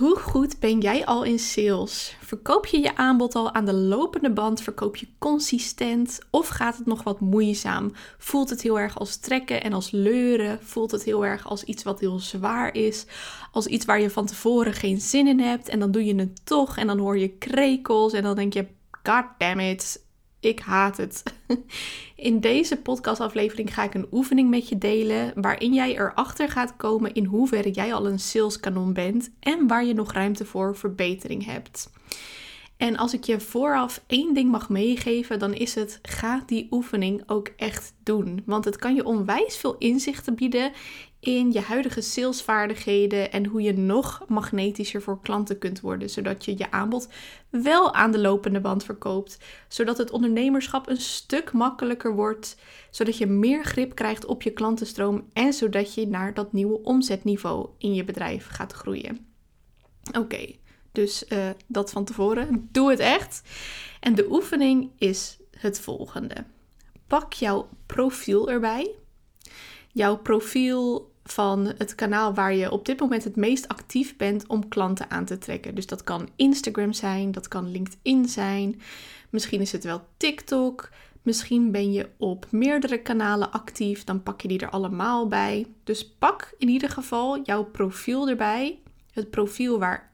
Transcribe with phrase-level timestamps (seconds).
[0.00, 2.16] Hoe goed ben jij al in sales?
[2.20, 4.62] Verkoop je je aanbod al aan de lopende band?
[4.62, 6.18] Verkoop je consistent?
[6.30, 7.92] Of gaat het nog wat moeizaam?
[8.18, 10.58] Voelt het heel erg als trekken en als leuren?
[10.62, 13.06] Voelt het heel erg als iets wat heel zwaar is?
[13.52, 16.46] Als iets waar je van tevoren geen zin in hebt en dan doe je het
[16.46, 18.66] toch en dan hoor je krekels en dan denk je:
[19.02, 20.05] God damn it,
[20.40, 21.22] ik haat het.
[22.16, 27.14] In deze podcastaflevering ga ik een oefening met je delen waarin jij erachter gaat komen
[27.14, 31.90] in hoeverre jij al een saleskanon bent en waar je nog ruimte voor verbetering hebt.
[32.76, 37.22] En als ik je vooraf één ding mag meegeven, dan is het: ga die oefening
[37.26, 38.42] ook echt doen.
[38.46, 40.72] Want het kan je onwijs veel inzichten bieden
[41.20, 46.58] in je huidige salesvaardigheden en hoe je nog magnetischer voor klanten kunt worden, zodat je
[46.58, 47.08] je aanbod
[47.50, 52.56] wel aan de lopende band verkoopt, zodat het ondernemerschap een stuk makkelijker wordt,
[52.90, 57.68] zodat je meer grip krijgt op je klantenstroom en zodat je naar dat nieuwe omzetniveau
[57.78, 59.26] in je bedrijf gaat groeien.
[60.18, 60.54] Oké.
[60.92, 62.68] Dus uh, dat van tevoren.
[62.72, 63.42] Doe het echt.
[64.00, 66.44] En de oefening is het volgende.
[67.06, 68.90] Pak jouw profiel erbij.
[69.96, 74.68] Jouw profiel van het kanaal waar je op dit moment het meest actief bent om
[74.68, 75.74] klanten aan te trekken.
[75.74, 78.80] Dus dat kan Instagram zijn, dat kan LinkedIn zijn.
[79.30, 80.88] Misschien is het wel TikTok.
[81.22, 85.66] Misschien ben je op meerdere kanalen actief, dan pak je die er allemaal bij.
[85.84, 88.78] Dus pak in ieder geval jouw profiel erbij.
[89.12, 90.12] Het profiel waar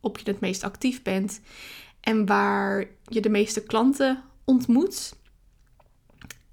[0.00, 1.40] op je het meest actief bent
[2.00, 5.17] en waar je de meeste klanten ontmoet.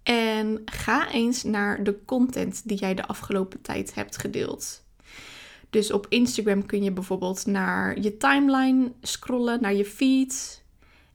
[0.06, 4.84] En ga eens naar de content die jij de afgelopen tijd hebt gedeeld.
[5.70, 10.64] Dus op Instagram kun je bijvoorbeeld naar je timeline scrollen, naar je feed.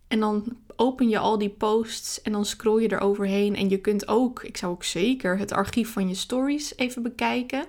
[0.09, 3.57] En dan open je al die posts en dan scroll je er overheen.
[3.57, 7.65] En je kunt ook, ik zou ook zeker het archief van je stories even bekijken.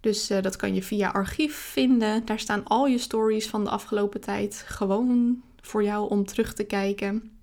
[0.00, 2.24] Dus uh, dat kan je via archief vinden.
[2.24, 6.64] Daar staan al je stories van de afgelopen tijd gewoon voor jou om terug te
[6.64, 7.39] kijken.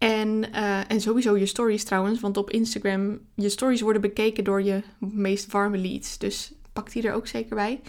[0.00, 4.62] En, uh, en sowieso je stories trouwens, want op Instagram, je stories worden bekeken door
[4.62, 6.18] je meest warme leads.
[6.18, 7.80] Dus pak die er ook zeker bij.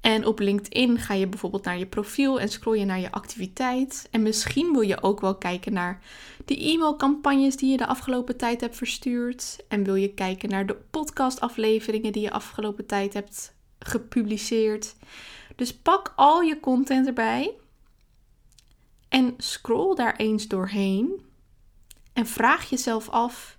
[0.00, 4.08] En op LinkedIn ga je bijvoorbeeld naar je profiel en scroll je naar je activiteit.
[4.10, 6.02] En misschien wil je ook wel kijken naar
[6.44, 9.64] de e-mailcampagnes die je de afgelopen tijd hebt verstuurd.
[9.68, 14.94] En wil je kijken naar de podcastafleveringen die je afgelopen tijd hebt gepubliceerd.
[15.56, 17.54] Dus pak al je content erbij
[19.08, 21.28] en scroll daar eens doorheen.
[22.20, 23.58] En vraag jezelf af: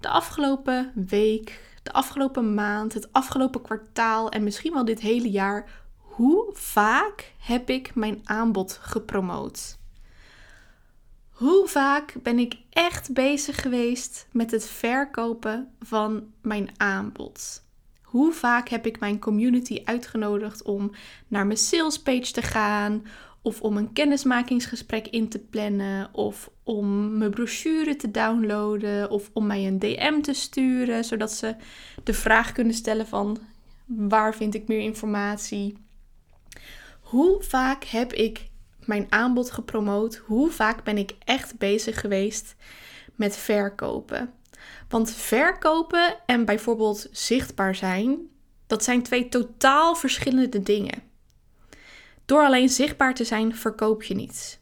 [0.00, 5.70] de afgelopen week, de afgelopen maand, het afgelopen kwartaal en misschien wel dit hele jaar,
[5.96, 9.78] hoe vaak heb ik mijn aanbod gepromoot?
[11.30, 17.62] Hoe vaak ben ik echt bezig geweest met het verkopen van mijn aanbod?
[18.02, 20.90] Hoe vaak heb ik mijn community uitgenodigd om
[21.28, 23.06] naar mijn salespage te gaan
[23.48, 29.46] of om een kennismakingsgesprek in te plannen, of om mijn brochure te downloaden, of om
[29.46, 31.56] mij een DM te sturen, zodat ze
[32.04, 33.38] de vraag kunnen stellen van
[33.86, 35.76] waar vind ik meer informatie?
[37.00, 38.48] Hoe vaak heb ik
[38.84, 40.16] mijn aanbod gepromoot?
[40.16, 42.54] Hoe vaak ben ik echt bezig geweest
[43.14, 44.32] met verkopen?
[44.88, 48.18] Want verkopen en bijvoorbeeld zichtbaar zijn,
[48.66, 51.07] dat zijn twee totaal verschillende dingen.
[52.28, 54.58] Door alleen zichtbaar te zijn verkoop je niets.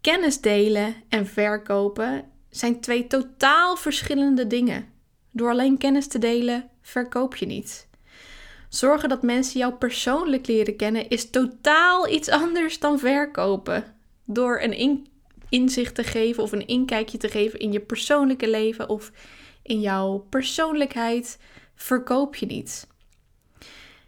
[0.00, 4.88] Kennis delen en verkopen zijn twee totaal verschillende dingen.
[5.30, 7.88] Door alleen kennis te delen verkoop je niet.
[8.68, 13.84] Zorgen dat mensen jou persoonlijk leren kennen is totaal iets anders dan verkopen.
[14.24, 15.06] Door een
[15.48, 19.12] inzicht te geven of een inkijkje te geven in je persoonlijke leven of
[19.62, 21.38] in jouw persoonlijkheid
[21.74, 22.92] verkoop je niet.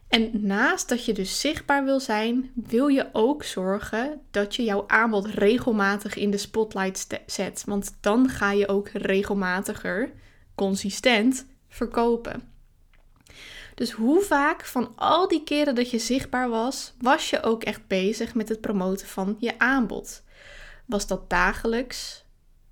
[0.09, 4.85] En naast dat je dus zichtbaar wil zijn, wil je ook zorgen dat je jouw
[4.87, 7.63] aanbod regelmatig in de spotlight zet.
[7.67, 10.13] Want dan ga je ook regelmatiger,
[10.55, 12.55] consistent verkopen.
[13.75, 17.87] Dus hoe vaak van al die keren dat je zichtbaar was, was je ook echt
[17.87, 20.23] bezig met het promoten van je aanbod?
[20.87, 22.25] Was dat dagelijks?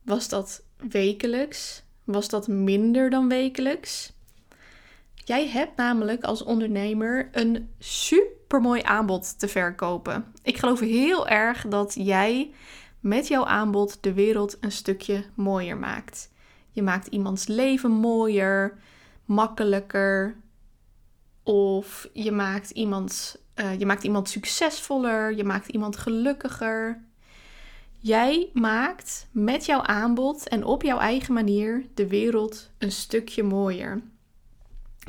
[0.02, 1.82] Was dat wekelijks?
[2.04, 4.12] Was dat minder dan wekelijks?
[5.24, 10.24] Jij hebt namelijk als ondernemer een supermooi aanbod te verkopen.
[10.42, 12.52] Ik geloof heel erg dat jij
[13.00, 16.32] met jouw aanbod de wereld een stukje mooier maakt.
[16.70, 18.78] Je maakt iemands leven mooier,
[19.24, 20.36] makkelijker.
[21.42, 27.04] Of je maakt iemand, uh, je maakt iemand succesvoller, je maakt iemand gelukkiger.
[27.98, 34.02] Jij maakt met jouw aanbod en op jouw eigen manier de wereld een stukje mooier.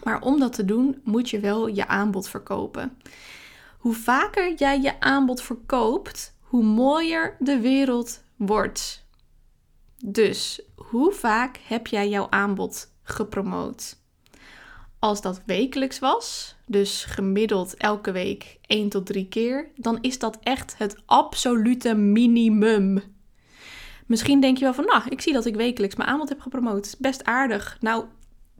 [0.03, 2.97] Maar om dat te doen, moet je wel je aanbod verkopen.
[3.77, 9.05] Hoe vaker jij je aanbod verkoopt, hoe mooier de wereld wordt.
[10.05, 13.97] Dus hoe vaak heb jij jouw aanbod gepromoot?
[14.99, 20.37] Als dat wekelijks was, dus gemiddeld elke week 1 tot 3 keer, dan is dat
[20.43, 23.01] echt het absolute minimum.
[24.05, 26.95] Misschien denk je wel van, nou, ik zie dat ik wekelijks mijn aanbod heb gepromoot.
[26.99, 27.77] Best aardig.
[27.79, 28.05] Nou,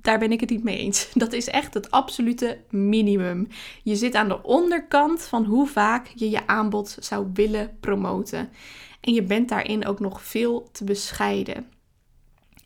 [0.06, 1.10] daar ben ik het niet mee eens.
[1.14, 3.48] Dat is echt het absolute minimum.
[3.84, 8.50] Je zit aan de onderkant van hoe vaak je je aanbod zou willen promoten.
[9.02, 11.68] En je bent daarin ook nog veel te bescheiden.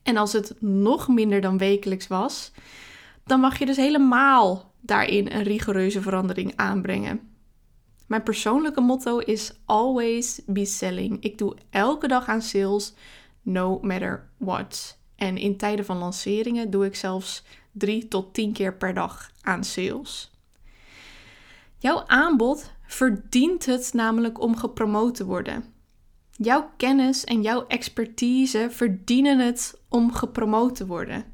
[0.03, 2.51] En als het nog minder dan wekelijks was,
[3.25, 7.29] dan mag je dus helemaal daarin een rigoureuze verandering aanbrengen.
[8.07, 11.23] Mijn persoonlijke motto is always be selling.
[11.23, 12.93] Ik doe elke dag aan sales,
[13.41, 14.98] no matter what.
[15.19, 19.63] En in tijden van lanceringen doe ik zelfs drie tot tien keer per dag aan
[19.63, 20.31] sales.
[21.77, 25.63] Jouw aanbod verdient het namelijk om gepromoot te worden.
[26.31, 31.25] Jouw kennis en jouw expertise verdienen het om gepromoot te worden.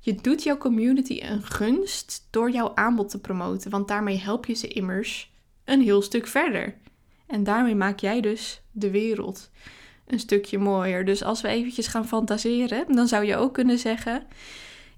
[0.00, 4.54] Je doet jouw community een gunst door jouw aanbod te promoten, want daarmee help je
[4.54, 5.32] ze immers
[5.64, 6.76] een heel stuk verder.
[7.26, 9.50] En daarmee maak jij dus de wereld
[10.06, 11.04] een stukje mooier.
[11.04, 14.26] Dus als we eventjes gaan fantaseren, dan zou je ook kunnen zeggen: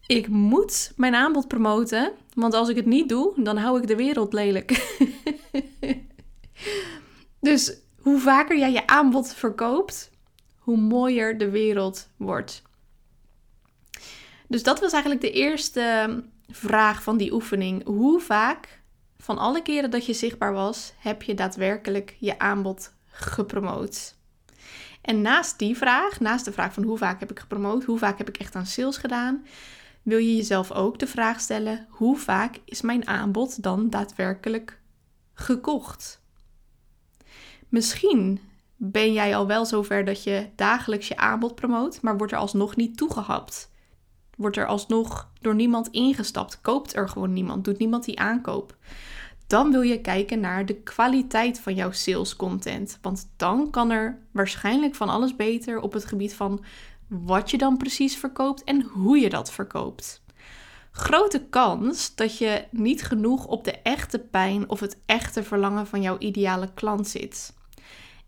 [0.06, 3.96] ik moet mijn aanbod promoten, want als ik het niet doe, dan hou ik de
[3.96, 4.96] wereld lelijk.
[7.40, 10.10] dus hoe vaker jij je aanbod verkoopt,
[10.58, 12.62] hoe mooier de wereld wordt.
[14.48, 17.84] Dus dat was eigenlijk de eerste vraag van die oefening.
[17.84, 18.80] Hoe vaak
[19.18, 24.15] van alle keren dat je zichtbaar was, heb je daadwerkelijk je aanbod gepromoot?
[25.06, 28.18] En naast die vraag, naast de vraag van hoe vaak heb ik gepromoot, hoe vaak
[28.18, 29.44] heb ik echt aan sales gedaan,
[30.02, 34.80] wil je jezelf ook de vraag stellen: hoe vaak is mijn aanbod dan daadwerkelijk
[35.34, 36.20] gekocht?
[37.68, 38.40] Misschien
[38.76, 42.76] ben jij al wel zover dat je dagelijks je aanbod promoot, maar wordt er alsnog
[42.76, 43.70] niet toegehapt.
[44.36, 46.60] Wordt er alsnog door niemand ingestapt?
[46.60, 47.64] Koopt er gewoon niemand?
[47.64, 48.76] Doet niemand die aankoop?
[49.46, 52.98] Dan wil je kijken naar de kwaliteit van jouw sales content.
[53.02, 56.64] Want dan kan er waarschijnlijk van alles beter op het gebied van
[57.08, 60.24] wat je dan precies verkoopt en hoe je dat verkoopt.
[60.90, 66.02] Grote kans dat je niet genoeg op de echte pijn of het echte verlangen van
[66.02, 67.54] jouw ideale klant zit.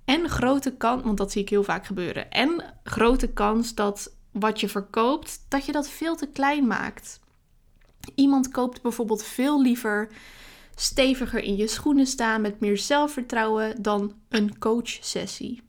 [0.05, 2.31] En grote kans, want dat zie ik heel vaak gebeuren.
[2.31, 7.21] En grote kans dat wat je verkoopt, dat je dat veel te klein maakt.
[8.15, 10.09] Iemand koopt bijvoorbeeld veel liever
[10.81, 15.63] steviger in je schoenen staan met meer zelfvertrouwen dan een coachsessie.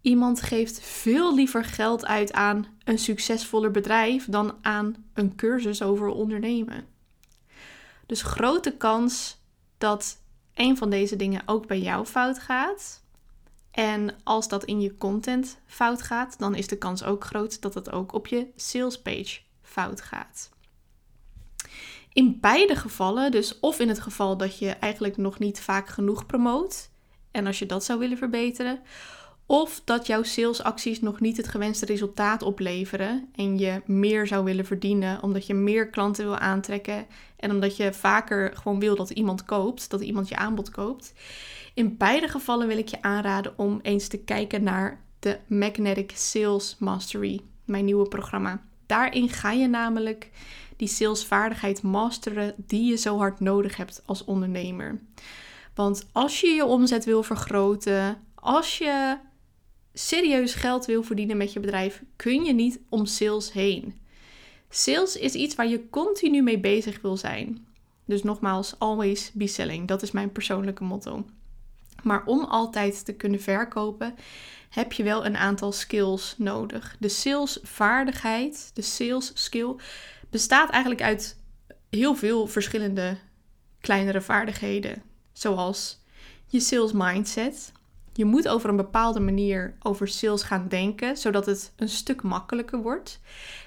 [0.00, 6.08] Iemand geeft veel liever geld uit aan een succesvoller bedrijf dan aan een cursus over
[6.08, 6.86] ondernemen.
[8.06, 9.40] Dus grote kans
[9.78, 10.18] dat
[10.54, 13.02] een van deze dingen ook bij jou fout gaat.
[13.70, 17.74] En als dat in je content fout gaat, dan is de kans ook groot dat
[17.74, 20.50] het ook op je salespage fout gaat.
[22.12, 26.26] In beide gevallen, dus of in het geval dat je eigenlijk nog niet vaak genoeg
[26.26, 26.90] promoot,
[27.30, 28.80] en als je dat zou willen verbeteren,
[29.46, 34.64] of dat jouw salesacties nog niet het gewenste resultaat opleveren en je meer zou willen
[34.64, 37.06] verdienen omdat je meer klanten wil aantrekken
[37.36, 41.12] en omdat je vaker gewoon wil dat iemand koopt, dat iemand je aanbod koopt.
[41.74, 46.76] In beide gevallen wil ik je aanraden om eens te kijken naar de Magnetic Sales
[46.78, 48.62] Mastery, mijn nieuwe programma.
[48.86, 50.30] Daarin ga je namelijk
[50.76, 55.00] die salesvaardigheid masteren die je zo hard nodig hebt als ondernemer.
[55.74, 59.18] Want als je je omzet wil vergroten, als je
[59.92, 64.00] serieus geld wil verdienen met je bedrijf, kun je niet om sales heen.
[64.68, 67.66] Sales is iets waar je continu mee bezig wil zijn.
[68.04, 69.88] Dus nogmaals, always be selling.
[69.88, 71.24] Dat is mijn persoonlijke motto.
[72.02, 74.14] Maar om altijd te kunnen verkopen,
[74.68, 76.96] heb je wel een aantal skills nodig.
[76.98, 79.74] De salesvaardigheid, de sales skill,
[80.30, 81.40] bestaat eigenlijk uit
[81.90, 83.16] heel veel verschillende
[83.80, 85.02] kleinere vaardigheden.
[85.32, 86.00] Zoals
[86.46, 87.72] je sales mindset.
[88.14, 92.82] Je moet over een bepaalde manier over sales gaan denken, zodat het een stuk makkelijker
[92.82, 93.20] wordt.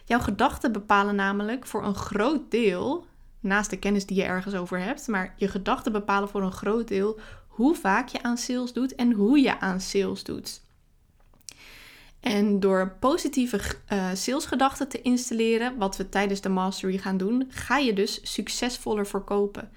[0.05, 3.05] Jouw gedachten bepalen namelijk voor een groot deel,
[3.39, 6.87] naast de kennis die je ergens over hebt, maar je gedachten bepalen voor een groot
[6.87, 7.19] deel
[7.55, 10.61] hoe vaak je aan sales doet en hoe je aan sales doet.
[12.19, 13.59] En door positieve
[13.93, 19.07] uh, salesgedachten te installeren, wat we tijdens de mastery gaan doen, ga je dus succesvoller
[19.07, 19.71] verkopen.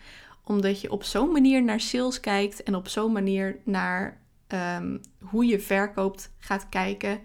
[0.45, 5.47] Omdat je op zo'n manier naar sales kijkt en op zo'n manier naar um, hoe
[5.47, 7.21] je verkoopt gaat kijken,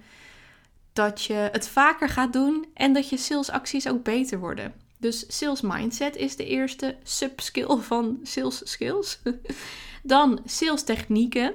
[0.93, 4.73] dat je het vaker gaat doen en dat je salesacties ook beter worden.
[4.97, 9.19] Dus sales mindset is de eerste subskill van sales skills.
[10.05, 11.53] Dan sales technieken.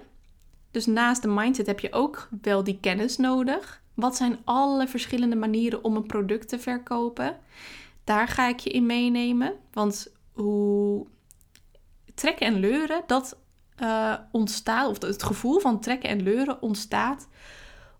[0.71, 3.83] Dus naast de mindset heb je ook wel die kennis nodig.
[3.95, 7.39] Wat zijn alle verschillende manieren om een product te verkopen?
[8.05, 9.53] Daar ga ik je in meenemen.
[9.73, 11.07] Want hoe
[12.15, 13.39] trekken en leuren, dat
[13.83, 17.29] uh, ontstaat, of het gevoel van trekken en leuren ontstaat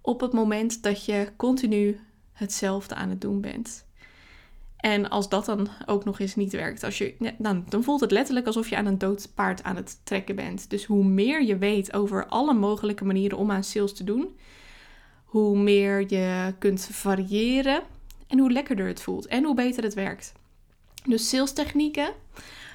[0.01, 2.01] op het moment dat je continu
[2.33, 3.87] hetzelfde aan het doen bent.
[4.79, 8.11] En als dat dan ook nog eens niet werkt, als je, dan, dan voelt het
[8.11, 10.71] letterlijk alsof je aan een dood paard aan het trekken bent.
[10.71, 14.37] Dus hoe meer je weet over alle mogelijke manieren om aan sales te doen,
[15.25, 17.83] hoe meer je kunt variëren
[18.27, 20.33] en hoe lekkerder het voelt en hoe beter het werkt.
[21.05, 22.13] Dus sales technieken,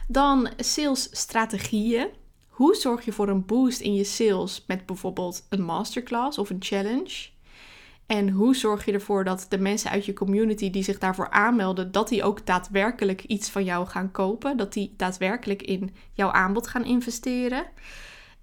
[0.07, 2.07] dan sales strategieën.
[2.49, 6.63] Hoe zorg je voor een boost in je sales met bijvoorbeeld een masterclass of een
[6.63, 7.27] challenge?
[8.05, 11.91] En hoe zorg je ervoor dat de mensen uit je community die zich daarvoor aanmelden,
[11.91, 14.57] dat die ook daadwerkelijk iets van jou gaan kopen?
[14.57, 17.65] Dat die daadwerkelijk in jouw aanbod gaan investeren?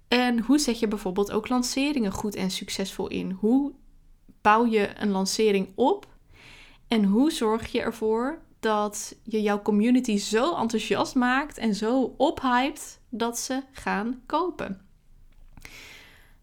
[0.07, 3.31] En hoe zet je bijvoorbeeld ook lanceringen goed en succesvol in?
[3.31, 3.73] Hoe
[4.41, 6.07] bouw je een lancering op?
[6.87, 13.01] En hoe zorg je ervoor dat je jouw community zo enthousiast maakt en zo ophypt
[13.09, 14.90] dat ze gaan kopen?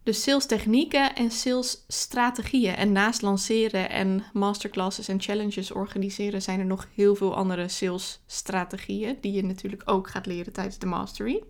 [0.08, 2.74] Dus sales technieken en sales strategieën.
[2.74, 8.20] En naast lanceren en masterclasses en challenges organiseren zijn er nog heel veel andere sales
[8.26, 11.42] strategieën die je natuurlijk ook gaat leren tijdens de mastery.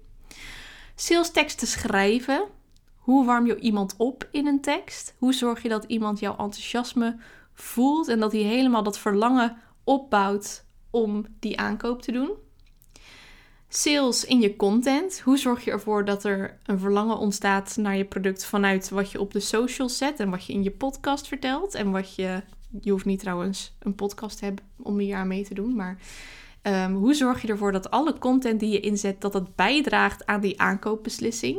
[0.95, 2.45] Sales teksten schrijven.
[2.97, 5.15] Hoe warm je iemand op in een tekst?
[5.19, 7.17] Hoe zorg je dat iemand jouw enthousiasme
[7.55, 12.31] voelt en dat hij helemaal dat verlangen opbouwt om die aankoop te doen?
[13.69, 15.21] Sales in je content.
[15.21, 19.21] Hoe zorg je ervoor dat er een verlangen ontstaat naar je product vanuit wat je
[19.21, 22.43] op de socials zet en wat je in je podcast vertelt en wat je.
[22.81, 25.99] Je hoeft niet trouwens een podcast te hebben om hier aan mee te doen, maar
[26.63, 30.41] ehm, hoe zorg je ervoor dat alle content die je inzet, dat dat bijdraagt aan
[30.41, 31.59] die aankoopbeslissing?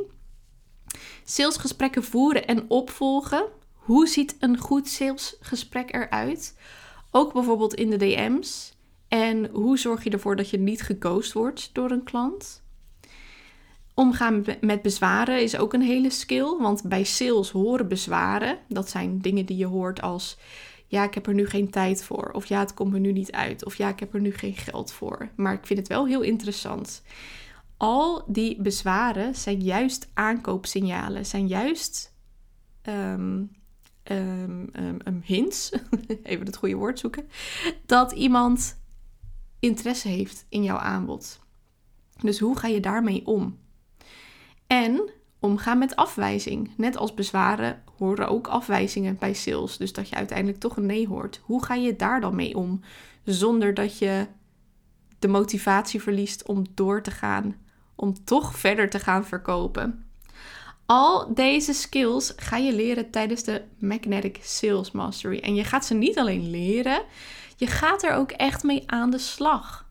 [1.23, 3.45] Salesgesprekken voeren en opvolgen.
[3.73, 6.57] Hoe ziet een goed salesgesprek eruit?
[7.11, 8.77] Ook bijvoorbeeld in de DM's.
[9.09, 12.63] En hoe zorg je ervoor dat je niet geghost wordt door een klant?
[13.93, 18.57] Omgaan met bezwaren is ook een hele skill, want bij sales horen bezwaren.
[18.67, 20.37] Dat zijn dingen die je hoort als
[20.87, 22.31] ja, ik heb er nu geen tijd voor.
[22.31, 23.65] Of ja, het komt er nu niet uit.
[23.65, 25.29] Of ja, ik heb er nu geen geld voor.
[25.35, 27.01] Maar ik vind het wel heel interessant.
[27.77, 32.13] Al die bezwaren zijn juist aankoopsignalen, zijn juist
[32.83, 33.51] um,
[35.23, 35.71] hints,
[36.23, 37.29] even het goede woord zoeken,
[37.85, 38.78] dat iemand
[39.59, 41.39] interesse heeft in jouw aanbod.
[42.21, 43.57] Dus hoe ga je daarmee om?
[44.67, 46.71] En omgaan met afwijzing.
[46.77, 49.77] Net als bezwaren horen ook afwijzingen bij sales.
[49.77, 51.41] Dus dat je uiteindelijk toch een nee hoort.
[51.43, 52.81] Hoe ga je daar dan mee om?
[53.23, 54.27] Zonder dat je
[55.19, 57.55] de motivatie verliest om door te gaan.
[57.95, 60.08] Om toch verder te gaan verkopen.
[60.91, 65.39] Al deze skills ga je leren tijdens de Magnetic Sales Mastery.
[65.39, 67.01] En je gaat ze niet alleen leren,
[67.57, 69.89] je gaat er ook echt mee aan de slag.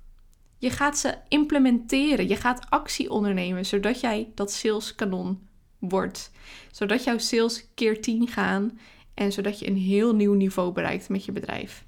[0.58, 2.28] Je gaat ze implementeren.
[2.28, 6.30] Je gaat actie ondernemen zodat jij dat saleskanon wordt.
[6.70, 8.78] Zodat jouw sales keer 10 gaan
[9.14, 11.84] en zodat je een heel nieuw niveau bereikt met je bedrijf.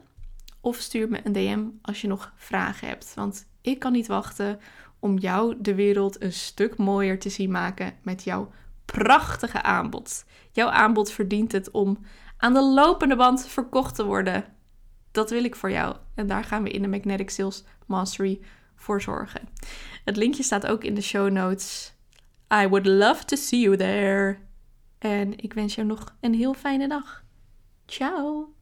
[0.61, 3.13] Of stuur me een DM als je nog vragen hebt.
[3.15, 4.61] Want ik kan niet wachten
[5.07, 8.51] om jou de wereld een stuk mooier te zien maken met jouw
[8.85, 10.25] prachtige aanbod.
[10.53, 11.99] Jouw aanbod verdient het om
[12.37, 14.45] aan de lopende band verkocht te worden.
[15.11, 15.97] Dat wil ik voor jou.
[16.15, 18.41] En daar gaan we in de Magnetic Sales Mastery
[18.75, 19.49] voor zorgen.
[20.05, 21.95] Het linkje staat ook in de show notes.
[22.55, 24.39] I would love to see you there.
[24.99, 27.25] En ik wens jou nog een heel fijne dag.
[27.87, 28.56] Ciao.